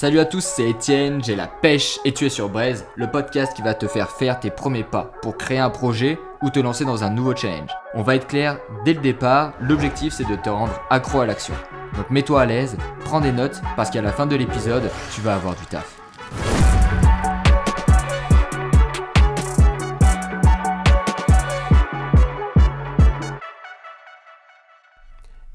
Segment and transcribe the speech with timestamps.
[0.00, 3.54] Salut à tous, c'est Étienne, j'ai la pêche et tu es sur Braise, le podcast
[3.54, 6.86] qui va te faire faire tes premiers pas pour créer un projet ou te lancer
[6.86, 7.68] dans un nouveau challenge.
[7.92, 11.52] On va être clair dès le départ, l'objectif c'est de te rendre accro à l'action.
[11.98, 15.34] Donc mets-toi à l'aise, prends des notes parce qu'à la fin de l'épisode, tu vas
[15.34, 16.00] avoir du taf.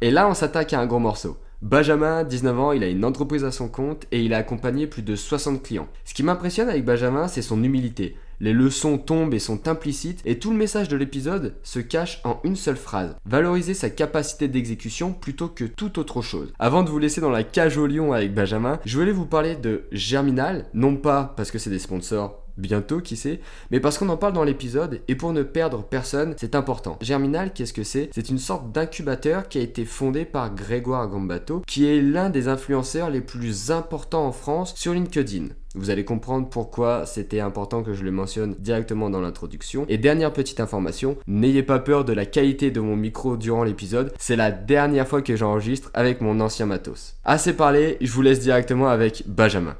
[0.01, 1.35] Et là, on s'attaque à un gros morceau.
[1.61, 5.01] Benjamin, 19 ans, il a une entreprise à son compte et il a accompagné plus
[5.01, 5.87] de 60 clients.
[6.03, 8.15] Ce qui m'impressionne avec Benjamin, c'est son humilité.
[8.41, 12.39] Les leçons tombent et sont implicites et tout le message de l'épisode se cache en
[12.43, 13.15] une seule phrase.
[13.25, 16.51] Valoriser sa capacité d'exécution plutôt que toute autre chose.
[16.59, 19.55] Avant de vous laisser dans la cage au lion avec Benjamin, je voulais vous parler
[19.55, 23.39] de Germinal, non pas parce que c'est des sponsors bientôt, qui sait,
[23.71, 26.97] mais parce qu'on en parle dans l'épisode et pour ne perdre personne, c'est important.
[27.01, 28.09] Germinal, qu'est-ce que c'est?
[28.13, 32.47] C'est une sorte d'incubateur qui a été fondé par Grégoire Gambato, qui est l'un des
[32.47, 35.47] influenceurs les plus importants en France sur LinkedIn.
[35.75, 39.85] Vous allez comprendre pourquoi c'était important que je le mentionne directement dans l'introduction.
[39.89, 44.13] Et dernière petite information, n'ayez pas peur de la qualité de mon micro durant l'épisode,
[44.17, 47.15] c'est la dernière fois que j'enregistre avec mon ancien matos.
[47.25, 49.75] Assez parlé, je vous laisse directement avec Benjamin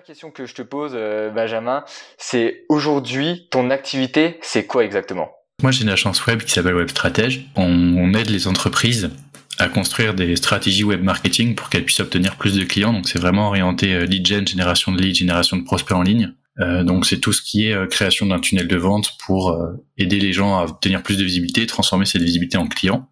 [0.00, 1.84] première question que je te pose, euh, Benjamin,
[2.16, 5.30] c'est aujourd'hui, ton activité, c'est quoi exactement?
[5.62, 7.50] Moi, j'ai une agence web qui s'appelle Web Stratège.
[7.54, 9.10] On, aide les entreprises
[9.58, 12.94] à construire des stratégies web marketing pour qu'elles puissent obtenir plus de clients.
[12.94, 16.32] Donc, c'est vraiment orienté euh, lead gen, génération de leads, génération de prospects en ligne.
[16.60, 19.54] Euh, donc, c'est tout ce qui est création d'un tunnel de vente pour
[19.98, 23.09] aider les gens à obtenir plus de visibilité, transformer cette visibilité en clients.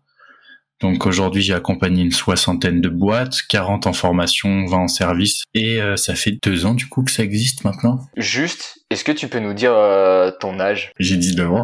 [0.80, 5.80] Donc aujourd'hui, j'ai accompagné une soixantaine de boîtes, 40 en formation, 20 en service, et
[5.82, 8.00] euh, ça fait deux ans du coup que ça existe maintenant.
[8.16, 10.92] Juste, est-ce que tu peux nous dire euh, ton âge?
[11.00, 11.62] J'ai 19 ans,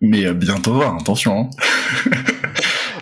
[0.00, 1.50] mais euh, bientôt 20, attention.
[2.06, 2.10] Hein.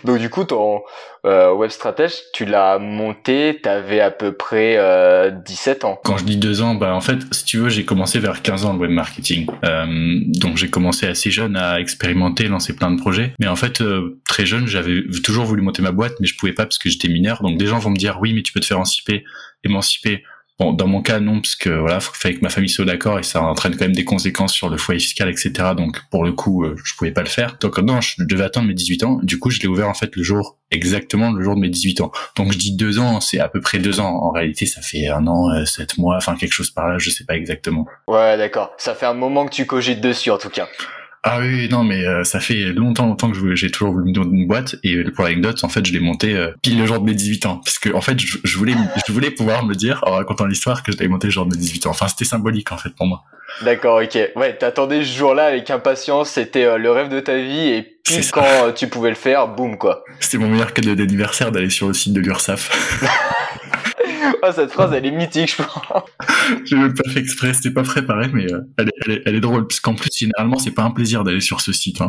[0.03, 0.81] Donc du coup, ton
[1.25, 5.99] euh, web stratège, tu l'as monté, t'avais à peu près euh, 17 ans.
[6.03, 8.65] Quand je dis deux ans, bah en fait, si tu veux, j'ai commencé vers 15
[8.65, 9.47] ans le web marketing.
[9.63, 9.85] Euh,
[10.27, 13.33] donc j'ai commencé assez jeune à expérimenter, lancer plein de projets.
[13.39, 16.53] Mais en fait, euh, très jeune, j'avais toujours voulu monter ma boîte, mais je pouvais
[16.53, 17.41] pas parce que j'étais mineur.
[17.41, 18.81] Donc des gens vont me dire oui, mais tu peux te faire
[19.63, 20.23] émanciper
[20.71, 23.41] Dans mon cas, non, parce que voilà, fallait que ma famille soit d'accord et ça
[23.41, 25.51] entraîne quand même des conséquences sur le foyer fiscal, etc.
[25.75, 27.57] Donc, pour le coup, euh, je pouvais pas le faire.
[27.59, 29.19] Donc, non, je devais attendre mes 18 ans.
[29.23, 32.01] Du coup, je l'ai ouvert en fait le jour, exactement le jour de mes 18
[32.01, 32.11] ans.
[32.37, 34.23] Donc, je dis deux ans, c'est à peu près deux ans.
[34.23, 37.09] En réalité, ça fait un an, euh, sept mois, enfin quelque chose par là, je
[37.09, 37.85] sais pas exactement.
[38.07, 38.71] Ouais, d'accord.
[38.77, 40.67] Ça fait un moment que tu cogites dessus, en tout cas.
[41.25, 44.45] Ah oui, non, mais euh, ça fait longtemps, longtemps que j'ai toujours voulu monter une
[44.45, 47.13] boîte et pour l'anecdote, en fait, je l'ai monté euh, pile le jour de mes
[47.13, 48.75] 18 ans, parce que en fait, je, voulais,
[49.07, 51.55] je voulais pouvoir me dire en racontant l'histoire que je l'avais monté le jour de
[51.55, 51.91] mes 18 ans.
[51.91, 53.23] Enfin, c'était symbolique en fait pour moi.
[53.61, 54.17] D'accord, ok.
[54.35, 58.27] Ouais, t'attendais ce jour-là avec impatience, c'était euh, le rêve de ta vie et puis
[58.29, 60.03] quand tu pouvais le faire, boum quoi.
[60.19, 62.69] C'était mon meilleur cadeau d'anniversaire d'aller sur le site de l'URSSAF.
[64.41, 66.03] Ah, cette phrase, elle est mythique, je pense.
[66.65, 69.67] J'ai même pas fait exprès, c'était pas préparé, mais euh, elle, est, elle, est, drôle,
[69.67, 72.01] puisqu'en plus, généralement, c'est pas un plaisir d'aller sur ce site.
[72.01, 72.07] Hein.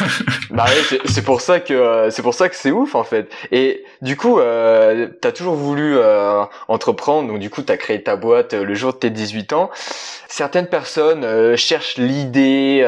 [0.50, 3.30] bah ouais, c'est pour ça que euh, c'est pour ça que c'est ouf en fait.
[3.50, 8.16] Et du coup, euh, t'as toujours voulu euh, entreprendre, donc du coup, t'as créé ta
[8.16, 9.70] boîte le jour de tes 18 ans.
[10.28, 12.82] Certaines personnes cherchent l'idée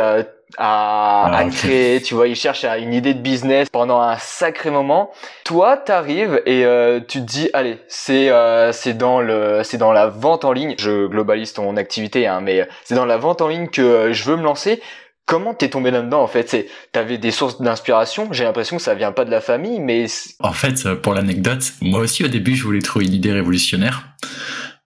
[0.59, 4.17] à, ah, à créer, tu vois, ils cherchent à une idée de business pendant un
[4.19, 5.11] sacré moment.
[5.45, 9.93] Toi, t'arrives et euh, tu te dis, allez, c'est euh, c'est dans le c'est dans
[9.93, 10.75] la vente en ligne.
[10.79, 14.25] Je globalise ton activité, hein, mais c'est dans la vente en ligne que euh, je
[14.25, 14.81] veux me lancer.
[15.27, 16.51] Comment t'es tombé là-dedans en fait?
[16.51, 18.29] C'est t'avais des sources d'inspiration.
[18.31, 20.07] J'ai l'impression que ça vient pas de la famille, mais
[20.41, 24.05] en fait, pour l'anecdote, moi aussi au début, je voulais trouver une idée révolutionnaire.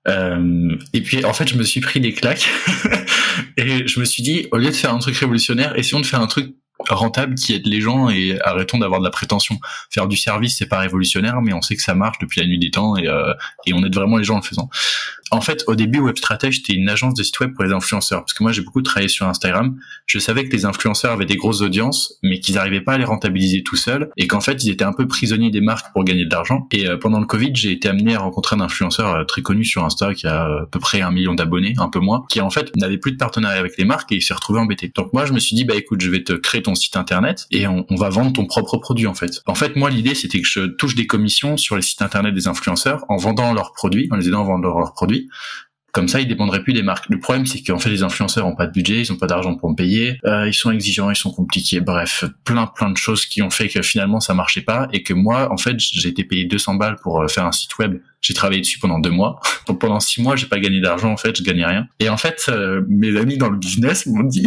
[0.06, 2.48] Euh, et puis en fait, je me suis pris des claques
[3.56, 6.20] et je me suis dit, au lieu de faire un truc révolutionnaire, essayons de faire
[6.20, 6.54] un truc
[6.88, 9.58] rentable qui aide les gens et arrêtons d'avoir de la prétention.
[9.90, 12.58] Faire du service, c'est pas révolutionnaire, mais on sait que ça marche depuis la nuit
[12.58, 13.34] des temps et, euh,
[13.66, 14.70] et on aide vraiment les gens en le faisant.
[15.30, 18.20] En fait, au début, WebStratège, c'était une agence de site web pour les influenceurs.
[18.20, 19.76] Parce que moi, j'ai beaucoup travaillé sur Instagram.
[20.06, 23.04] Je savais que les influenceurs avaient des grosses audiences, mais qu'ils n'arrivaient pas à les
[23.04, 24.10] rentabiliser tout seuls.
[24.16, 26.66] Et qu'en fait, ils étaient un peu prisonniers des marques pour gagner de l'argent.
[26.72, 29.64] Et euh, pendant le Covid, j'ai été amené à rencontrer un influenceur euh, très connu
[29.64, 32.50] sur Insta qui a à peu près un million d'abonnés, un peu moins, qui en
[32.50, 34.90] fait n'avait plus de partenariat avec les marques et il s'est retrouvé embêté.
[34.94, 37.46] Donc moi, je me suis dit, bah écoute, je vais te créer ton site internet
[37.50, 39.42] et on, on va vendre ton propre produit en fait.
[39.46, 42.48] En fait, moi, l'idée, c'était que je touche des commissions sur les sites internet des
[42.48, 45.17] influenceurs en vendant leurs produits, en les aidant à vendre leurs produits.
[45.92, 47.06] Comme ça, ils dépendraient plus des marques.
[47.08, 49.56] Le problème, c'est qu'en fait, les influenceurs ont pas de budget, ils ont pas d'argent
[49.56, 51.80] pour me payer, euh, ils sont exigeants, ils sont compliqués.
[51.80, 55.14] Bref, plein plein de choses qui ont fait que finalement ça marchait pas et que
[55.14, 58.00] moi, en fait, j'ai été payé 200 balles pour euh, faire un site web.
[58.20, 59.40] J'ai travaillé dessus pendant deux mois.
[59.66, 61.10] Donc pendant six mois, j'ai pas gagné d'argent.
[61.10, 61.88] En fait, je gagnais rien.
[62.00, 64.46] Et en fait, euh, mes amis dans le business m'ont dit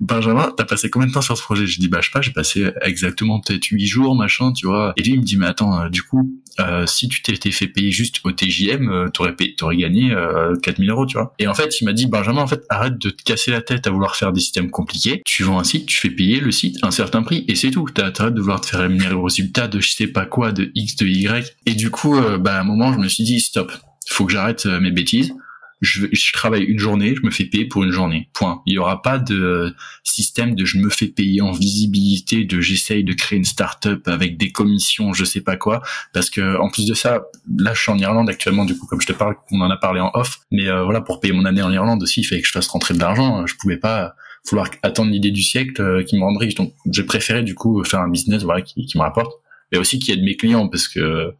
[0.00, 1.66] Benjamin, t'as passé combien de temps sur ce projet?
[1.66, 4.92] Je dis bah je sais pas, j'ai passé exactement peut-être huit jours, machin, tu vois.
[4.96, 7.68] Et lui il me dit mais attends, euh, du coup, euh, si tu t'étais fait
[7.68, 11.34] payer juste au TJM, euh, t'aurais payé, t'aurais gagné euh, 4000 euros, tu vois.
[11.38, 13.86] Et en fait, il m'a dit Benjamin, en fait, arrête de te casser la tête
[13.86, 15.22] à vouloir faire des systèmes compliqués.
[15.24, 17.86] Tu vends un site, tu fais payer le site un certain prix et c'est tout.
[17.94, 20.96] T'as de vouloir te faire rémunérer au résultat de je sais pas quoi, de X,
[20.96, 21.56] de Y.
[21.66, 23.72] Et du coup, euh, bah à un moment, je me suis dit stop,
[24.08, 25.32] faut que j'arrête euh, mes bêtises
[25.80, 28.28] je, je, travaille une journée, je me fais payer pour une journée.
[28.34, 28.62] Point.
[28.66, 29.74] Il y aura pas de
[30.04, 34.36] système de je me fais payer en visibilité, de j'essaye de créer une start-up avec
[34.36, 35.82] des commissions, je sais pas quoi.
[36.12, 37.22] Parce que en plus de ça,
[37.56, 39.76] là je suis en Irlande actuellement, du coup comme je te parle, on en a
[39.76, 40.40] parlé en off.
[40.50, 42.68] Mais euh, voilà, pour payer mon année en Irlande aussi, il fallait que je fasse
[42.68, 43.46] rentrer de l'argent.
[43.46, 44.14] Je pouvais pas
[44.48, 46.54] vouloir attendre l'idée du siècle euh, qui me rendrait riche.
[46.56, 49.32] Donc j'ai préféré du coup faire un business voilà qui, qui me rapporte,
[49.72, 51.34] mais aussi qui aide mes clients parce que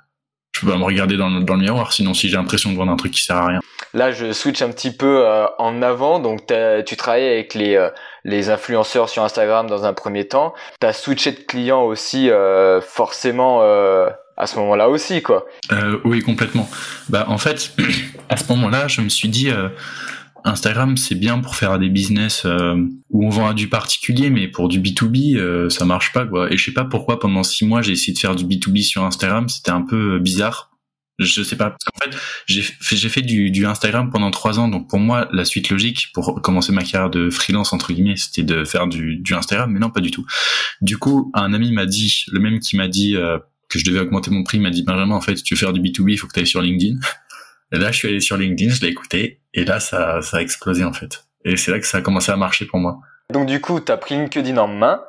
[0.53, 2.77] je peux pas me regarder dans le, dans le miroir, sinon si j'ai l'impression de
[2.77, 3.61] vendre un truc qui sert à rien.
[3.93, 6.21] Là, je switch un petit peu euh, en avant.
[6.21, 6.47] Donc,
[6.87, 7.91] tu travailles avec les euh,
[8.25, 10.55] les influenceurs sur Instagram dans un premier temps.
[10.81, 15.47] Tu as switché de client aussi, euh, forcément à ce moment-là aussi, quoi.
[16.05, 16.69] oui, complètement.
[17.09, 17.73] Bah, en fait,
[18.29, 19.51] à ce moment-là, je me suis dit.
[20.45, 22.47] Instagram, c'est bien pour faire des business
[23.11, 26.53] où on vend à du particulier, mais pour du B2B, ça marche pas, quoi.
[26.53, 29.05] Et je sais pas pourquoi pendant six mois j'ai essayé de faire du B2B sur
[29.05, 30.71] Instagram, c'était un peu bizarre.
[31.21, 32.17] Je sais pas parce qu'en fait
[32.47, 36.09] j'ai fait, fait du, du, Instagram pendant trois ans donc pour moi la suite logique
[36.15, 39.79] pour commencer ma carrière de freelance entre guillemets c'était de faire du, du Instagram mais
[39.79, 40.25] non pas du tout.
[40.81, 43.39] Du coup un ami m'a dit le même qui m'a dit euh,
[43.69, 45.75] que je devais augmenter mon prix m'a dit Benjamin en fait si tu veux faire
[45.75, 46.99] du B2B il faut que tu ailles sur LinkedIn
[47.73, 50.41] et là je suis allé sur LinkedIn je l'ai écouté et là ça, ça a
[50.41, 51.25] explosé en fait.
[51.45, 53.01] Et c'est là que ça a commencé à marcher pour moi.
[53.31, 55.05] Donc du coup, tu as pris LinkedIn en main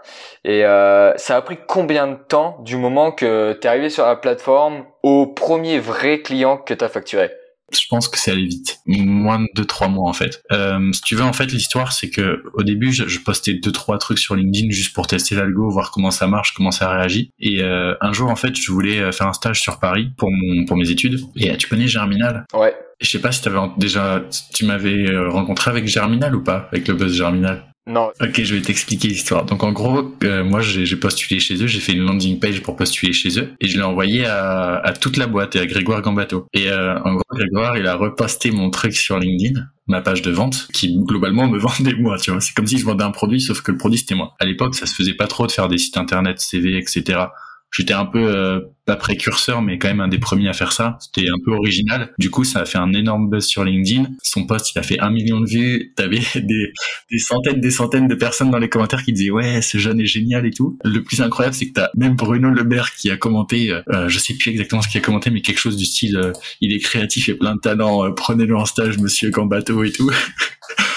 [0.46, 4.06] et euh, ça a pris combien de temps du moment que tu es arrivé sur
[4.06, 7.32] la plateforme au premier vrai client que tu as facturé?
[7.74, 10.44] Je pense que c'est allé vite, moins de deux trois mois en fait.
[10.52, 13.98] Euh, si tu veux en fait l'histoire c'est que au début je, postais deux trois
[13.98, 17.32] trucs sur LinkedIn juste pour tester l'algo, voir comment ça marche, comment ça réagit.
[17.40, 20.30] Et euh, un jour en fait je voulais euh, faire un stage sur Paris pour
[20.32, 21.22] mon pour mes études.
[21.36, 22.46] Et euh, tu connais Germinal?
[22.54, 22.76] Ouais.
[23.00, 26.88] Je sais pas si avais déjà tu m'avais euh, rencontré avec Germinal ou pas avec
[26.88, 27.71] le buzz Germinal.
[27.88, 28.12] Non.
[28.22, 29.46] Ok, je vais t'expliquer l'histoire.
[29.46, 32.76] Donc en gros, euh, moi j'ai postulé chez eux, j'ai fait une landing page pour
[32.76, 36.02] postuler chez eux et je l'ai envoyé à, à, toute la boîte et à Grégoire
[36.04, 36.46] Gambato.
[36.54, 40.30] Et euh, en gros, Grégoire, il a reposté mon truc sur LinkedIn, ma page de
[40.32, 42.40] vente, qui globalement me vendait moi, tu vois.
[42.40, 44.36] C'est comme si je vendais un produit, sauf que le produit c'était moi.
[44.40, 47.22] À l'époque, ça se faisait pas trop de faire des sites internet, CV, etc
[47.72, 50.98] j'étais un peu euh, pas précurseur mais quand même un des premiers à faire ça.
[51.00, 52.14] C'était un peu original.
[52.20, 54.10] Du coup ça a fait un énorme buzz sur LinkedIn.
[54.22, 55.94] Son post il a fait un million de vues.
[55.96, 56.74] T'avais des,
[57.12, 60.06] des centaines des centaines de personnes dans les commentaires qui disaient ouais ce jeune est
[60.06, 60.78] génial et tout.
[60.84, 64.20] Le plus incroyable c'est que t'as même Bruno Le Maire qui a commenté euh, je
[64.20, 66.80] sais plus exactement ce qu'il a commenté mais quelque chose du style euh, il est
[66.80, 70.12] créatif et plein de talent prenez-le en stage monsieur Gambato et tout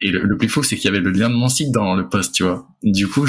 [0.00, 2.08] Et le, plus fou, c'est qu'il y avait le lien de mon site dans le
[2.08, 2.68] post, tu vois.
[2.84, 3.26] Du coup,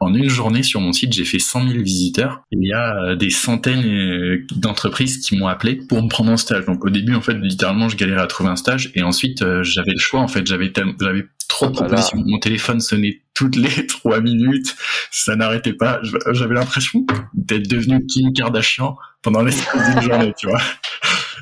[0.00, 2.42] en une journée sur mon site, j'ai fait 100 000 visiteurs.
[2.52, 6.36] il y a euh, des centaines euh, d'entreprises qui m'ont appelé pour me prendre en
[6.36, 6.66] stage.
[6.66, 8.90] Donc au début, en fait, littéralement, je galérais à trouver un stage.
[8.94, 10.20] Et ensuite, euh, j'avais le choix.
[10.20, 10.70] En fait, j'avais
[11.00, 12.22] j'avais trop de propositions.
[12.24, 14.76] Mon téléphone sonnait toutes les trois minutes.
[15.10, 16.00] Ça n'arrêtait pas.
[16.32, 17.04] J'avais l'impression
[17.34, 20.60] d'être devenu Kim Kardashian pendant les d'une journée, tu vois.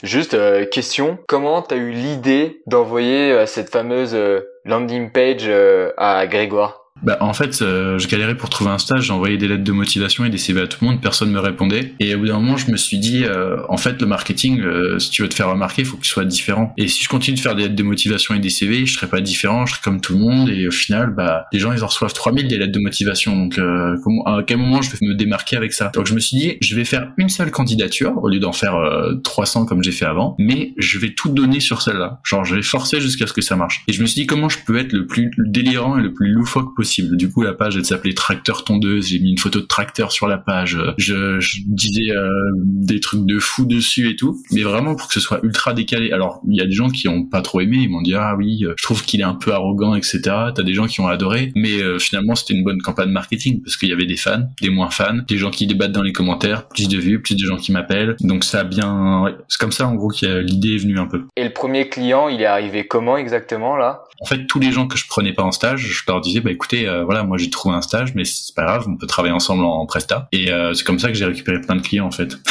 [0.02, 5.50] Juste euh, question, comment t'as eu l'idée d'envoyer euh, cette fameuse euh, landing page
[5.96, 6.85] à Grégoire?
[7.02, 10.24] Bah, en fait, euh, je galérais pour trouver un stage, j'envoyais des lettres de motivation
[10.24, 11.94] et des CV à tout le monde, personne me répondait.
[12.00, 14.98] Et au bout d'un moment, je me suis dit, euh, en fait, le marketing, euh,
[14.98, 16.72] si tu veux te faire remarquer, il faut que tu sois différent.
[16.76, 19.08] Et si je continue de faire des lettres de motivation et des CV, je serais
[19.08, 20.48] pas différent, je serais comme tout le monde.
[20.48, 23.36] Et au final, bah, les gens, ils en reçoivent 3000 des lettres de motivation.
[23.36, 23.60] Donc,
[24.02, 25.90] comment, à quel moment je vais me démarquer avec ça?
[25.94, 28.76] Donc, je me suis dit, je vais faire une seule candidature au lieu d'en faire
[29.22, 32.20] 300 comme j'ai fait avant, mais je vais tout donner sur celle-là.
[32.24, 33.82] Genre, je vais forcer jusqu'à ce que ça marche.
[33.86, 36.32] Et je me suis dit, comment je peux être le plus délirant et le plus
[36.32, 39.08] loufoque possible du coup, la page, elle s'appelait Tracteur Tondeuse.
[39.08, 40.78] J'ai mis une photo de tracteur sur la page.
[40.98, 45.20] Je, disais euh, des trucs de fou dessus et tout, mais vraiment pour que ce
[45.20, 46.12] soit ultra décalé.
[46.12, 47.78] Alors, il y a des gens qui ont pas trop aimé.
[47.80, 50.20] Ils m'ont dit ah oui, euh, je trouve qu'il est un peu arrogant, etc.
[50.22, 53.76] T'as des gens qui ont adoré, mais euh, finalement, c'était une bonne campagne marketing parce
[53.76, 56.68] qu'il y avait des fans, des moins fans, des gens qui débattent dans les commentaires,
[56.68, 58.16] plus de vues, plus de gens qui m'appellent.
[58.20, 61.24] Donc ça a bien, c'est comme ça en gros que l'idée est venue un peu.
[61.36, 64.04] Et le premier client, il est arrivé comment exactement là?
[64.20, 66.50] En fait, tous les gens que je prenais pas en stage, je leur disais bah
[66.50, 69.32] écoutez euh, voilà, moi j'ai trouvé un stage, mais c'est pas grave, on peut travailler
[69.32, 70.28] ensemble en, presta.
[70.32, 72.36] Et euh, c'est comme ça que j'ai récupéré plein de clients en fait.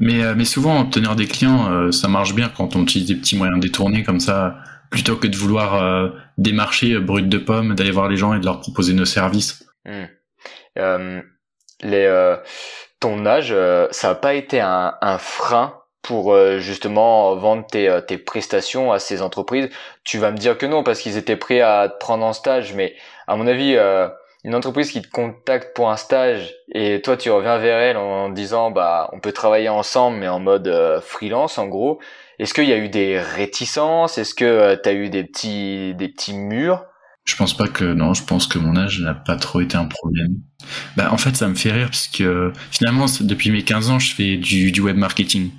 [0.00, 3.36] Mais, euh, mais souvent, obtenir des clients, ça marche bien quand on utilise des petits
[3.36, 4.54] moyens détournés comme ça,
[4.90, 8.60] plutôt que de vouloir démarcher brut de pomme, d'aller voir les gens et de leur
[8.60, 9.66] proposer nos services.
[9.84, 10.04] Hmm.
[11.82, 12.36] les,
[13.00, 13.52] ton âge,
[13.90, 18.92] ça n'a pas été un, un frein pour euh, justement vendre tes, euh, tes prestations
[18.92, 19.68] à ces entreprises
[20.04, 22.74] Tu vas me dire que non parce qu'ils étaient prêts à te prendre en stage,
[22.74, 22.94] mais
[23.26, 24.08] à mon avis, euh,
[24.44, 28.28] une entreprise qui te contacte pour un stage et toi tu reviens vers elle en
[28.28, 31.98] disant bah on peut travailler ensemble mais en mode freelance en gros.
[32.38, 34.16] Est-ce qu'il y a eu des réticences?
[34.16, 36.84] Est-ce que tu as eu des petits des petits murs?
[37.24, 39.86] Je pense pas que non, je pense que mon âge n'a pas trop été un
[39.86, 40.36] problème.
[40.96, 44.14] Bah en fait ça me fait rire parce que finalement depuis mes 15 ans je
[44.14, 45.50] fais du, du web marketing.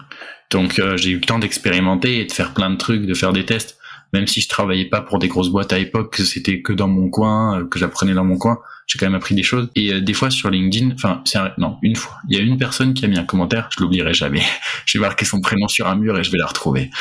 [0.49, 3.33] Donc euh, j'ai eu le temps d'expérimenter et de faire plein de trucs, de faire
[3.33, 3.77] des tests.
[4.11, 6.87] Même si je travaillais pas pour des grosses boîtes à l'époque, que c'était que dans
[6.87, 9.69] mon coin, euh, que j'apprenais dans mon coin, j'ai quand même appris des choses.
[9.75, 12.57] Et euh, des fois sur LinkedIn, enfin c'est non une fois, il y a une
[12.57, 14.41] personne qui a mis un commentaire, je l'oublierai jamais.
[14.85, 16.89] je vais marquer son prénom sur un mur et je vais la retrouver.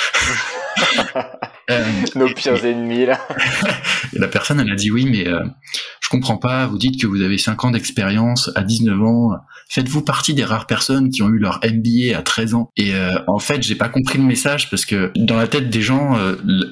[1.71, 3.21] Euh, Nos pires ennemis là.
[4.15, 5.45] et la personne elle a dit oui mais euh,
[6.09, 9.33] je comprends pas, vous dites que vous avez 5 ans d'expérience à 19 ans,
[9.69, 13.19] faites-vous partie des rares personnes qui ont eu leur MBA à 13 ans Et euh,
[13.27, 16.17] en fait j'ai pas compris le message parce que dans la tête des gens,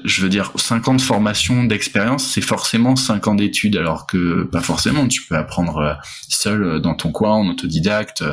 [0.03, 4.43] je veux dire 5 ans de formation, d'expérience c'est forcément 5 ans d'études alors que
[4.43, 8.23] pas forcément, tu peux apprendre seul dans ton coin en autodidacte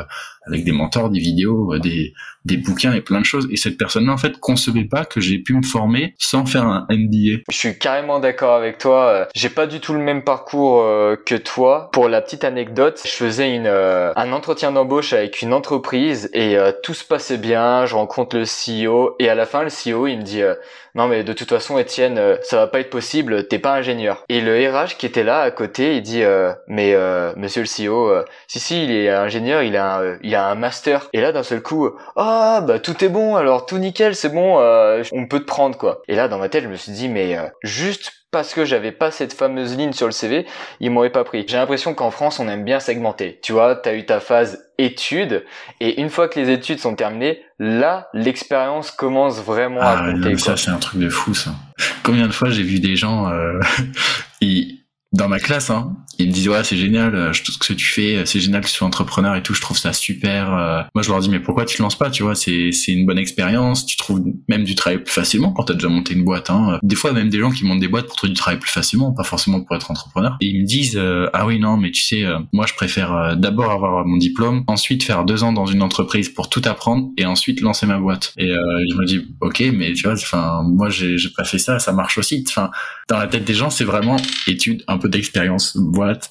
[0.47, 2.13] avec des mentors, des vidéos, des,
[2.45, 3.49] des bouquins et plein de choses.
[3.51, 6.87] Et cette personne-là, en fait, concevait pas que j'ai pu me former sans faire un
[6.91, 7.43] MBA.
[7.51, 9.29] Je suis carrément d'accord avec toi.
[9.35, 11.91] J'ai pas du tout le même parcours euh, que toi.
[11.93, 16.57] Pour la petite anecdote, je faisais une, euh, un entretien d'embauche avec une entreprise et
[16.57, 17.85] euh, tout se passait bien.
[17.87, 20.43] Je rencontre le CEO et à la fin, le CEO, il me dit
[20.95, 24.25] non mais de toute façon Étienne euh, ça va pas être possible t'es pas ingénieur
[24.29, 27.69] et le RH qui était là à côté il dit euh, mais euh, monsieur le
[27.69, 31.33] CEO si si il est ingénieur il a un, il a un master et là
[31.33, 34.59] d'un seul coup ah bah tout est bon alors tout nickel c'est bon
[35.13, 37.37] on peut te prendre quoi et là dans ma tête je me suis dit mais
[37.63, 40.45] juste parce que j'avais pas cette fameuse ligne sur le CV,
[40.81, 41.45] ils m'auraient pas pris.
[41.47, 43.39] J'ai l'impression qu'en France, on aime bien segmenter.
[43.45, 45.45] Tu vois, t'as eu ta phase études,
[45.81, 50.37] et une fois que les études sont terminées, là, l'expérience commence vraiment à ah compter.
[50.38, 51.54] ça, c'est un truc de fou, ça.
[52.02, 53.59] Combien de fois j'ai vu des gens, euh,
[54.40, 57.73] ils, dans ma classe, hein, ils me disent ouais c'est génial, euh, tout ce que
[57.73, 60.52] tu fais, euh, c'est génial que tu sois entrepreneur et tout, je trouve ça super.
[60.52, 60.83] Euh.
[60.94, 63.06] Moi je leur dis mais pourquoi tu te lances pas, tu vois, c'est c'est une
[63.06, 66.50] bonne expérience, tu trouves même du travail plus facilement quand t'as déjà monté une boîte.
[66.50, 66.78] Hein.
[66.83, 69.12] Des fois même des gens qui montent des boîtes pour trouver du travail plus facilement,
[69.12, 70.37] pas forcément pour être entrepreneur.
[70.40, 71.00] Et ils me disent
[71.33, 75.25] ah oui non mais tu sais moi je préfère d'abord avoir mon diplôme, ensuite faire
[75.25, 78.33] deux ans dans une entreprise pour tout apprendre et ensuite lancer ma boîte.
[78.38, 81.92] Et je me dis ok mais tu vois enfin moi j'ai pas fait ça, ça
[81.92, 82.44] marche aussi.
[82.49, 82.71] Enfin
[83.09, 84.16] dans la tête des gens c'est vraiment
[84.47, 85.76] étude un d'expérience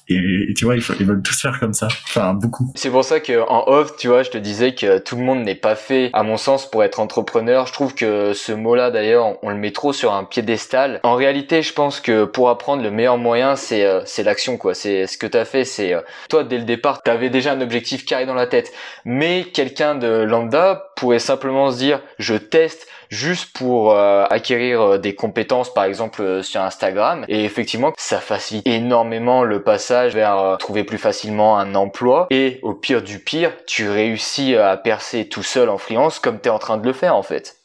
[0.08, 1.88] et, tu vois ils, veulent tous faire comme ça.
[2.04, 2.72] Enfin beaucoup.
[2.74, 5.42] C'est pour ça que en off tu vois je te disais que tout le monde
[5.42, 7.66] n'est pas fait à mon sens pour être entrepreneur.
[7.66, 11.00] Je trouve que ce mot là d'ailleurs on, le met trop sur un piédestal.
[11.02, 14.74] En réalité je pense que pour apprendre le meilleur moyen c'est euh, c'est l'action quoi.
[14.74, 17.52] C'est ce que tu as fait c'est euh, toi dès le départ tu avais déjà
[17.52, 18.72] un objectif carré dans la tête.
[19.04, 24.98] Mais quelqu'un de lambda pourrait simplement se dire je teste juste pour euh, acquérir euh,
[24.98, 27.24] des compétences par exemple euh, sur Instagram.
[27.28, 32.26] Et effectivement ça facilite énormément le passage vers trouver plus facilement un emploi.
[32.30, 36.48] Et au pire du pire tu réussis à percer tout seul en freelance comme tu
[36.48, 37.56] es en train de le faire en fait.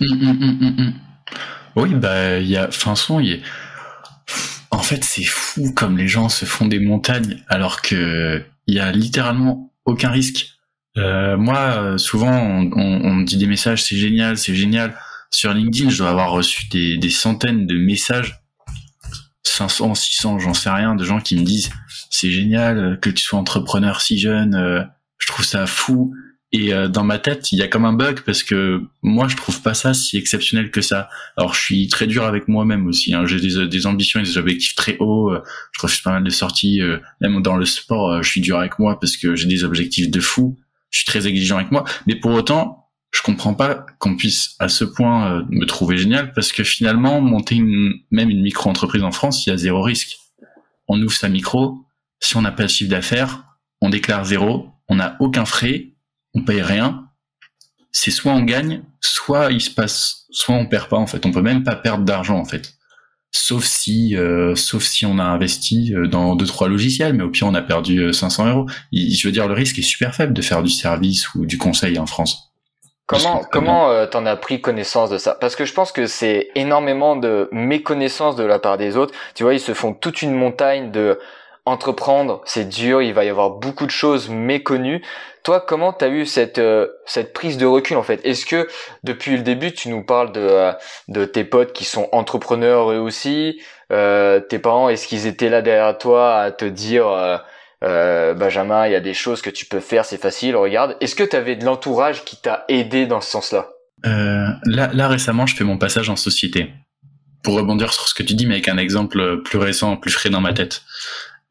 [0.00, 0.92] Hum, hum, hum,
[1.76, 3.42] oui bah il y a Finson il
[4.72, 8.80] en fait c'est fou comme les gens se font des montagnes alors que il y
[8.80, 10.57] a littéralement aucun risque
[10.98, 14.98] euh, moi, euh, souvent, on, me dit des messages, c'est génial, c'est génial.
[15.30, 18.40] Sur LinkedIn, je dois avoir reçu des, centaines de messages,
[19.44, 21.70] 500, 600, j'en sais rien, de gens qui me disent,
[22.10, 24.82] c'est génial que tu sois entrepreneur si jeune, euh,
[25.18, 26.14] je trouve ça fou.
[26.50, 29.60] Et dans ma tête, il y a comme un bug parce que moi, je trouve
[29.60, 31.10] pas ça si exceptionnel que ça.
[31.36, 33.12] Alors, je suis très dur avec moi-même aussi.
[33.12, 33.26] Hein.
[33.26, 35.30] J'ai des, des, ambitions et des objectifs très hauts.
[35.72, 36.80] Je refuse pas mal de sorties.
[37.20, 40.20] Même dans le sport, je suis dur avec moi parce que j'ai des objectifs de
[40.20, 40.58] fou
[40.90, 44.68] je suis très exigeant avec moi, mais pour autant, je comprends pas qu'on puisse à
[44.68, 49.12] ce point euh, me trouver génial parce que finalement, monter une, même une micro-entreprise en
[49.12, 50.18] France, il y a zéro risque.
[50.88, 51.78] On ouvre sa micro,
[52.20, 53.44] si on n'a pas de chiffre d'affaires,
[53.80, 55.94] on déclare zéro, on n'a aucun frais,
[56.34, 57.08] on paye rien.
[57.92, 61.24] C'est soit on gagne, soit il se passe, soit on perd pas en fait.
[61.24, 62.77] On peut même pas perdre d'argent en fait
[63.30, 67.30] sauf si euh, sauf si on a investi euh, dans deux trois logiciels mais au
[67.30, 68.66] pire on a perdu 500 euh, euros.
[68.92, 71.98] Je veux dire le risque est super faible de faire du service ou du conseil
[71.98, 72.52] en France.
[73.06, 75.34] Comment comment t'en as pris connaissance de ça?
[75.40, 79.14] Parce que je pense que c'est énormément de méconnaissance de la part des autres.
[79.34, 81.18] Tu vois ils se font toute une montagne de
[81.68, 85.02] entreprendre, c'est dur, il va y avoir beaucoup de choses méconnues.
[85.44, 88.20] Toi, comment tu as eu cette euh, cette prise de recul en fait?
[88.24, 88.68] Est-ce que
[89.04, 90.72] depuis le début, tu nous parles de euh,
[91.08, 93.60] de tes potes qui sont entrepreneurs eux aussi,
[93.92, 97.06] euh, tes parents, est-ce qu'ils étaient là derrière toi à te dire
[97.84, 100.96] euh, Benjamin, il y a des choses que tu peux faire, c'est facile, regarde.
[101.00, 103.68] Est-ce que tu avais de l'entourage qui t'a aidé dans ce sens-là?
[104.06, 106.72] Euh, là, là, récemment, je fais mon passage en société.
[107.44, 110.28] Pour rebondir sur ce que tu dis, mais avec un exemple plus récent, plus frais
[110.28, 110.82] dans ma tête.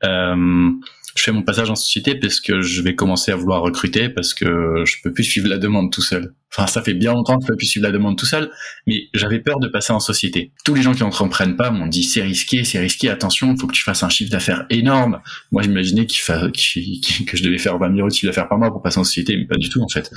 [0.03, 0.71] Euh,
[1.15, 4.33] je fais mon passage en société parce que je vais commencer à vouloir recruter parce
[4.33, 6.33] que je peux plus suivre la demande tout seul.
[6.53, 8.49] Enfin, ça fait bien longtemps que je peux plus suivre la demande tout seul,
[8.87, 10.51] mais j'avais peur de passer en société.
[10.63, 13.73] Tous les gens qui n'entreprennent pas m'ont dit c'est risqué, c'est risqué, attention, faut que
[13.73, 15.19] tu fasses un chiffre d'affaires énorme.
[15.51, 16.49] Moi, j'imaginais qu'il fa...
[16.49, 19.03] que je devais faire 20 000 euros de chiffre d'affaires par mois pour passer en
[19.03, 20.09] société, mais pas du tout en fait.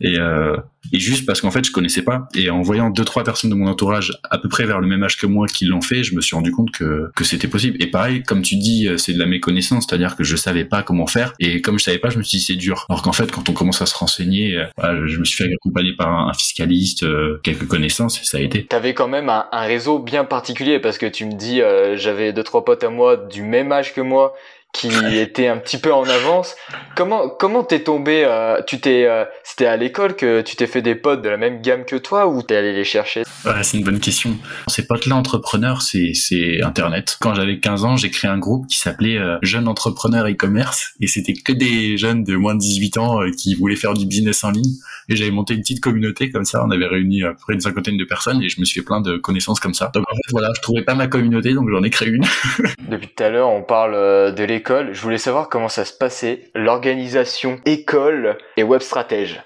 [0.00, 0.56] Et, euh...
[0.92, 2.28] et juste parce qu'en fait, je connaissais pas.
[2.34, 5.02] Et en voyant deux trois personnes de mon entourage à peu près vers le même
[5.02, 7.76] âge que moi qui l'ont fait, je me suis rendu compte que que c'était possible.
[7.80, 11.06] Et pareil, comme tu dis, c'est de la méconnaissance, c'est-à-dire que je savais pas comment
[11.06, 11.32] faire.
[11.38, 12.86] Et comme je savais pas, je me suis dit c'est dur.
[12.88, 15.48] Alors qu'en fait, quand on commence à se renseigner, euh, voilà, je me suis fait
[15.62, 18.66] accompagner par un fiscaliste, euh, quelques connaissances, ça a été.
[18.66, 22.42] T'avais quand même un, réseau bien particulier parce que tu me dis, euh, j'avais deux
[22.42, 24.34] trois potes à moi du même âge que moi
[24.72, 24.88] qui
[25.18, 26.56] était un petit peu en avance.
[26.96, 30.80] Comment comment t'es tombé euh, Tu t'es euh, c'était à l'école que tu t'es fait
[30.80, 33.22] des potes de la même gamme que toi ou t'es allé les chercher?
[33.44, 34.36] Ouais, C'est une bonne question.
[34.68, 37.18] Ces potes-là entrepreneurs, c'est c'est Internet.
[37.20, 41.06] Quand j'avais 15 ans, j'ai créé un groupe qui s'appelait euh, Jeunes entrepreneurs e-commerce et
[41.06, 44.52] c'était que des jeunes de moins de 18 ans qui voulaient faire du business en
[44.52, 44.72] ligne.
[45.08, 46.64] Et j'avais monté une petite communauté comme ça.
[46.64, 48.86] On avait réuni à peu près une cinquantaine de personnes et je me suis fait
[48.86, 49.90] plein de connaissances comme ça.
[49.92, 52.24] Donc en fait voilà, je trouvais pas ma communauté donc j'en ai créé une.
[52.88, 56.50] Depuis tout à l'heure, on parle de l'école je voulais savoir comment ça se passait,
[56.54, 59.42] l'organisation école et web stratège.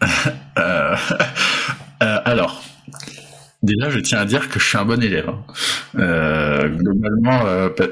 [0.56, 0.94] Euh,
[2.00, 2.62] euh, alors,
[3.60, 5.28] déjà, je tiens à dire que je suis un bon élève.
[5.28, 5.44] Hein.
[5.98, 7.42] Euh, globalement,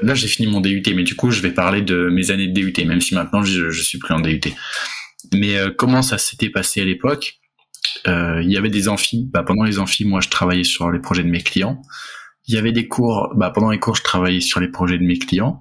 [0.01, 2.53] là, j'ai fini mon DUT, mais du coup, je vais parler de mes années de
[2.53, 4.39] DUT, même si maintenant, je, je suis plus en DUT.
[5.33, 7.41] Mais comment ça s'était passé à l'époque?
[8.05, 9.27] Il y avait des amphis.
[9.29, 11.81] Bah, pendant les amphis, moi, je travaillais sur les projets de mes clients.
[12.47, 13.33] Il y avait des cours.
[13.35, 15.59] Bah, pendant les cours, je travaillais sur les projets de mes clients.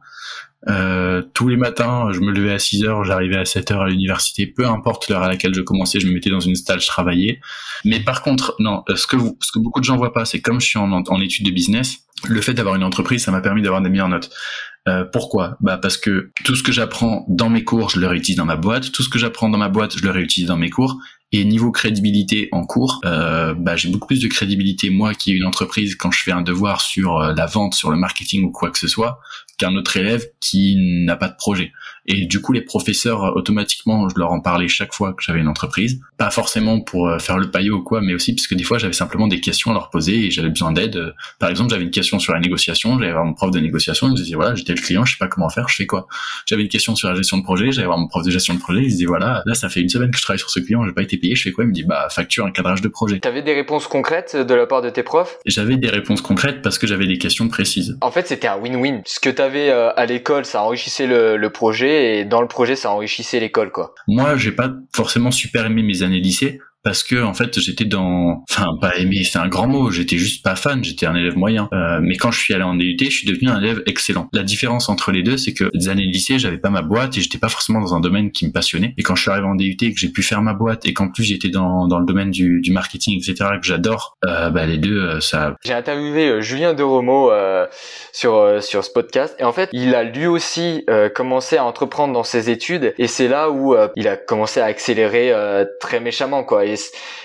[0.68, 3.88] Euh, tous les matins, je me levais à 6 heures, j'arrivais à 7 heures à
[3.88, 6.86] l'université, peu importe l'heure à laquelle je commençais, je me mettais dans une salle, je
[6.86, 7.40] travaillais.
[7.84, 10.60] Mais par contre, non, ce que, ce que beaucoup de gens voient pas, c'est comme
[10.60, 13.62] je suis en, en études de business, le fait d'avoir une entreprise, ça m'a permis
[13.62, 14.30] d'avoir des meilleures notes.
[14.88, 15.56] Euh, pourquoi?
[15.60, 18.56] Bah parce que tout ce que j'apprends dans mes cours, je le réutilise dans ma
[18.56, 18.90] boîte.
[18.92, 20.98] Tout ce que j'apprends dans ma boîte, je le réutilise dans mes cours.
[21.34, 25.34] Et niveau crédibilité en cours, euh, bah, j'ai beaucoup plus de crédibilité moi qui ai
[25.34, 28.50] une entreprise quand je fais un devoir sur euh, la vente, sur le marketing ou
[28.50, 29.18] quoi que ce soit,
[29.56, 31.72] qu'un autre élève qui n'a pas de projet.
[32.04, 35.48] Et du coup, les professeurs, automatiquement, je leur en parlais chaque fois que j'avais une
[35.48, 36.00] entreprise.
[36.18, 38.78] Pas forcément pour euh, faire le paillot ou quoi, mais aussi parce que des fois,
[38.78, 41.14] j'avais simplement des questions à leur poser et j'avais besoin d'aide.
[41.38, 44.12] Par exemple, j'avais une question sur la négociation, j'allais voir mon prof de négociation, il
[44.12, 46.08] me disait, voilà, j'étais le client, je sais pas comment faire, je fais quoi?
[46.44, 48.58] J'avais une question sur la gestion de projet, j'allais voir mon prof de gestion de
[48.58, 50.84] projet, il disait, voilà, là, ça fait une semaine que je travaille sur ce client,
[50.84, 51.64] j'ai pas été payé, je fais quoi?
[51.64, 53.20] Il me dit, bah, facture un cadrage de projet.
[53.20, 55.38] T'avais des réponses concrètes de la part de tes profs?
[55.46, 57.96] J'avais des réponses concrètes parce que j'avais des questions précises.
[58.00, 59.02] En fait, c'était un win-win.
[59.06, 62.76] Ce que t'avais euh, à l'école, ça enrichissait le, le projet et dans le projet,
[62.76, 63.94] ça enrichissait l'école, quoi.
[64.08, 68.44] Moi, j'ai pas forcément super aimé mes années lycée parce que en fait j'étais dans
[68.50, 71.68] enfin pas aimé c'est un grand mot j'étais juste pas fan j'étais un élève moyen.
[71.72, 74.28] Euh, mais quand je suis allé en DUT je suis devenu un élève excellent.
[74.32, 77.16] La différence entre les deux c'est que des années de lycée j'avais pas ma boîte
[77.16, 78.94] et j'étais pas forcément dans un domaine qui me passionnait.
[78.98, 80.92] Et quand je suis arrivé en DUT et que j'ai pu faire ma boîte et
[80.92, 84.66] qu'en plus j'étais dans, dans le domaine du, du marketing etc que j'adore euh, bah
[84.66, 87.66] les deux euh, ça j'ai interviewé euh, Julien de Romo euh,
[88.12, 89.34] sur sur ce podcast.
[89.38, 92.94] Et en fait il a lui aussi commencé à entreprendre dans ses études.
[92.98, 95.32] Et c'est là où il a commencé à accélérer
[95.80, 96.64] très méchamment quoi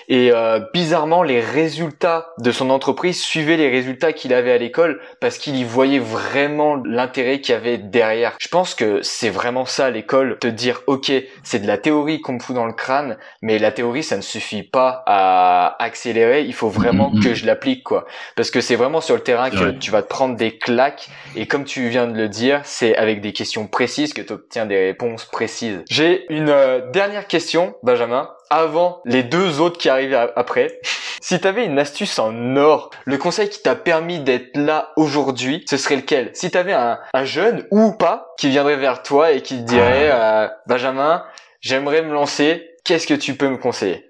[0.09, 5.37] euh, bizarrement, les résultats de son entreprise suivaient les résultats qu'il avait à l'école parce
[5.37, 8.35] qu'il y voyait vraiment l'intérêt qu'il y avait derrière.
[8.39, 11.11] Je pense que c'est vraiment ça l'école, te dire ok,
[11.43, 14.21] c'est de la théorie qu'on me fout dans le crâne, mais la théorie ça ne
[14.21, 17.23] suffit pas à accélérer, il faut vraiment mm-hmm.
[17.23, 18.05] que je l'applique quoi.
[18.35, 21.47] Parce que c'est vraiment sur le terrain que tu vas te prendre des claques et
[21.47, 24.85] comme tu viens de le dire, c'est avec des questions précises que tu obtiens des
[24.85, 25.83] réponses précises.
[25.89, 30.79] J'ai une euh, dernière question, Benjamin avant les deux autres qui arrivent après.
[31.21, 35.77] si t'avais une astuce en or, le conseil qui t'a permis d'être là aujourd'hui, ce
[35.77, 36.31] serait lequel?
[36.33, 40.09] Si t'avais un, un jeune ou pas qui viendrait vers toi et qui te dirait
[40.11, 41.23] euh, Benjamin,
[41.61, 44.06] j'aimerais me lancer, qu'est-ce que tu peux me conseiller?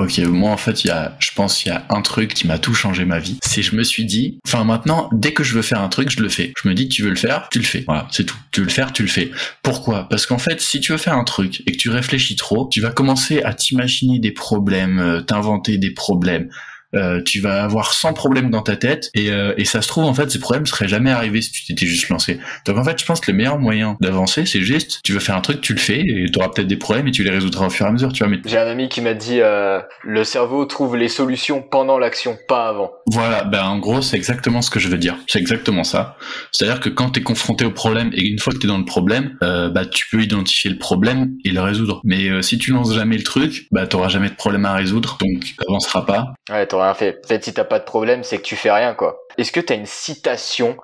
[0.00, 2.46] Ok, moi en fait, il y a, je pense, il y a un truc qui
[2.46, 3.36] m'a tout changé ma vie.
[3.44, 6.22] C'est je me suis dit, enfin maintenant, dès que je veux faire un truc, je
[6.22, 6.54] le fais.
[6.62, 7.84] Je me dis, tu veux le faire, tu le fais.
[7.86, 8.38] Voilà, c'est tout.
[8.50, 9.30] Tu veux le faire, tu le fais.
[9.62, 10.08] Pourquoi?
[10.08, 12.80] Parce qu'en fait, si tu veux faire un truc et que tu réfléchis trop, tu
[12.80, 16.48] vas commencer à t'imaginer des problèmes, euh, t'inventer des problèmes
[16.94, 20.04] euh, tu vas avoir 100 problèmes dans ta tête et, euh, et ça se trouve
[20.04, 22.38] en fait ces problèmes seraient jamais arrivés si tu t'étais juste lancé.
[22.66, 25.36] Donc en fait je pense que le meilleur moyen d'avancer c'est juste tu veux faire
[25.36, 27.66] un truc tu le fais et tu auras peut-être des problèmes et tu les résoudras
[27.66, 29.80] au fur et à mesure tu vois mais J'ai un ami qui m'a dit euh,
[30.02, 32.90] le cerveau trouve les solutions pendant l'action, pas avant.
[33.06, 36.16] voilà ben en gros c'est exactement ce que je veux dire c'est exactement ça
[36.52, 38.78] c'est-à-dire que quand tu es confronté au problème et une fois que tu es dans
[38.78, 42.58] le problème euh, bah tu peux identifier le problème et le résoudre mais euh, si
[42.58, 46.26] tu lances jamais le truc bah t'auras jamais de problème à résoudre donc t'avanceras pas
[46.50, 47.12] Ouais, t'auras rien fait.
[47.12, 49.22] Peut-être si t'as pas de problème, c'est que tu fais rien, quoi.
[49.38, 50.76] Est-ce que t'as une citation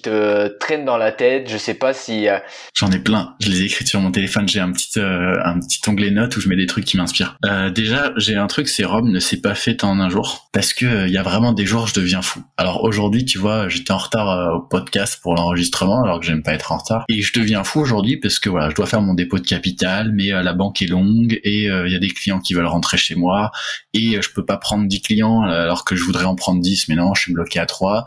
[0.00, 2.28] te traîne dans la tête Je sais pas si...
[2.28, 2.38] euh,
[2.74, 3.34] J'en ai plein.
[3.40, 4.48] Je les ai écrites sur mon téléphone.
[4.48, 7.36] J'ai un petit euh, un petit onglet notes où je mets des trucs qui m'inspirent.
[7.44, 10.72] Euh, déjà, j'ai un truc, c'est Rome ne s'est pas fait en un jour parce
[10.74, 12.42] que euh, il y a vraiment des jours je deviens fou.
[12.56, 16.52] Alors aujourd'hui, tu vois, j'étais en retard au podcast pour l'enregistrement alors que j'aime pas
[16.52, 19.14] être en retard et je deviens fou aujourd'hui parce que voilà, je dois faire mon
[19.14, 22.54] dépôt de capital, mais la banque est longue et il y a des clients qui
[22.54, 23.50] veulent rentrer chez moi
[23.94, 26.94] et je peux pas prendre 10 clients alors que je voudrais en prendre 10 mais
[26.94, 28.04] non, je suis bloqué à 3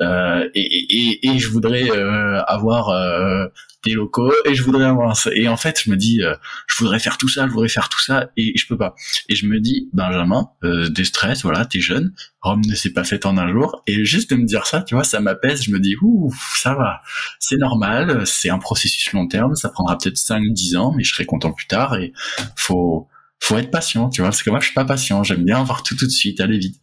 [0.00, 3.46] euh, et, et, et je voudrais euh, avoir euh,
[3.84, 5.30] des locaux et je voudrais avoir un...
[5.32, 6.34] et en fait je me dis euh,
[6.66, 8.94] je voudrais faire tout ça je voudrais faire tout ça et je peux pas.
[9.28, 13.04] Et je me dis Benjamin euh, des stress voilà t'es jeune Rome ne s'est pas
[13.04, 15.70] faite en un jour et juste de me dire ça tu vois ça m'apaise je
[15.70, 17.00] me dis ouh ça va.
[17.38, 21.12] C'est normal c'est un processus long terme ça prendra peut-être 5 10 ans mais je
[21.12, 22.12] serai content plus tard et
[22.56, 23.08] faut
[23.40, 25.82] faut être patient tu vois parce que moi je suis pas patient j'aime bien avoir
[25.82, 26.80] tout tout de suite aller vite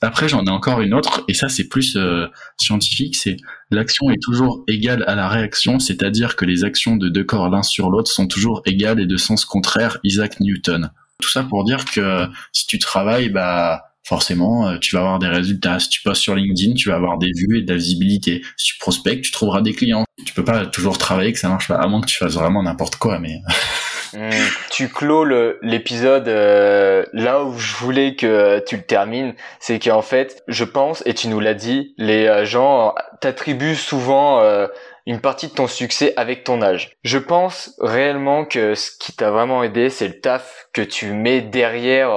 [0.00, 3.36] après j'en ai encore une autre et ça c'est plus euh, scientifique c'est
[3.70, 7.62] l'action est toujours égale à la réaction, c'est-à-dire que les actions de deux corps l'un
[7.62, 10.90] sur l'autre sont toujours égales et de sens contraire, Isaac Newton.
[11.20, 15.28] Tout ça pour dire que si tu travailles, bah forcément, euh, tu vas avoir des
[15.28, 15.78] résultats.
[15.78, 18.42] Si tu postes sur LinkedIn, tu vas avoir des vues et de la visibilité.
[18.56, 20.04] Si tu prospectes, tu trouveras des clients.
[20.24, 22.62] Tu peux pas toujours travailler que ça marche pas, à moins que tu fasses vraiment
[22.62, 23.40] n'importe quoi, mais
[24.12, 24.30] hmm,
[24.70, 25.24] tu clôt
[25.62, 29.34] l'épisode euh, là où je voulais que tu le termines.
[29.58, 34.40] C'est qu'en fait, je pense, et tu nous l'as dit, les euh, gens t'attribuent souvent...
[34.40, 34.66] euh,
[35.06, 36.92] une partie de ton succès avec ton âge.
[37.02, 41.40] Je pense réellement que ce qui t'a vraiment aidé, c'est le taf que tu mets
[41.40, 42.10] derrière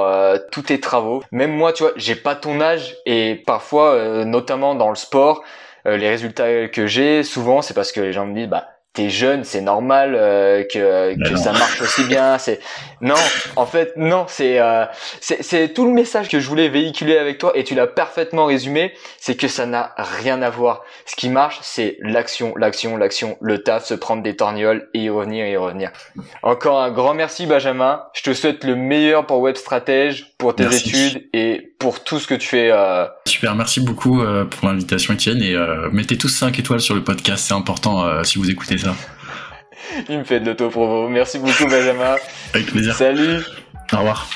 [0.51, 1.23] tous tes travaux.
[1.31, 5.43] Même moi, tu vois, j'ai pas ton âge et parfois, notamment dans le sport,
[5.85, 9.43] les résultats que j'ai, souvent, c'est parce que les gens me disent, bah, t'es jeune,
[9.43, 12.37] c'est normal euh, que, Bah que ça marche aussi bien.
[12.43, 12.59] C'est
[13.01, 13.15] non,
[13.55, 14.85] en fait, non, c'est euh,
[15.19, 18.45] c'est c'est tout le message que je voulais véhiculer avec toi et tu l'as parfaitement
[18.45, 18.93] résumé.
[19.17, 20.83] C'est que ça n'a rien à voir.
[21.05, 25.09] Ce qui marche, c'est l'action, l'action, l'action, le taf, se prendre des torgnoles et y
[25.09, 25.91] revenir, et y revenir.
[26.43, 28.03] Encore un grand merci Benjamin.
[28.13, 30.89] Je te souhaite le meilleur pour Web Stratège, pour tes Merci.
[30.89, 32.71] études et pour tout ce que tu fais.
[32.71, 36.95] euh, super, merci beaucoup euh, pour l'invitation Étienne et euh, mettez tous 5 étoiles sur
[36.95, 38.95] le podcast, c'est important si vous écoutez ça.
[40.09, 41.09] Il me fait de l'auto-promo.
[41.09, 42.15] Merci beaucoup Benjamin.
[42.53, 42.95] Avec plaisir.
[42.95, 43.43] Salut.
[43.91, 44.29] Au revoir.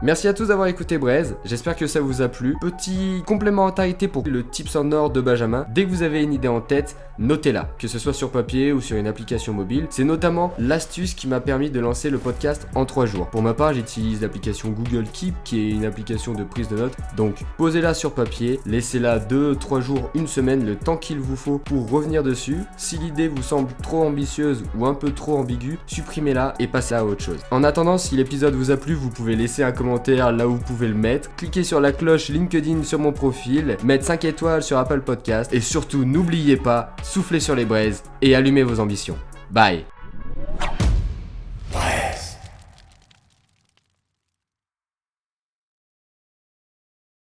[0.00, 2.56] Merci à tous d'avoir écouté Braise, j'espère que ça vous a plu.
[2.60, 6.46] Petit complémentarité pour le tips en or de Benjamin, dès que vous avez une idée
[6.46, 9.88] en tête, notez-la, que ce soit sur papier ou sur une application mobile.
[9.90, 13.26] C'est notamment l'astuce qui m'a permis de lancer le podcast en 3 jours.
[13.26, 16.94] Pour ma part, j'utilise l'application Google Keep qui est une application de prise de notes.
[17.16, 21.90] Donc posez-la sur papier, laissez-la 2-3 jours, une semaine, le temps qu'il vous faut pour
[21.90, 22.58] revenir dessus.
[22.76, 27.04] Si l'idée vous semble trop ambitieuse ou un peu trop ambiguë, supprimez-la et passez à
[27.04, 27.40] autre chose.
[27.50, 30.62] En attendant, si l'épisode vous a plu, vous pouvez laisser un commentaire là où vous
[30.62, 31.34] pouvez le mettre.
[31.36, 35.60] Cliquez sur la cloche LinkedIn sur mon profil, mettre 5 étoiles sur Apple Podcast et
[35.60, 39.16] surtout n'oubliez pas, soufflez sur les braises et allumez vos ambitions.
[39.50, 39.84] Bye.